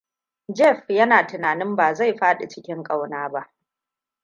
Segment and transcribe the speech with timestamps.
[0.47, 3.53] Jeff yana tunanin bazai faɗi cikin ƙauna ba.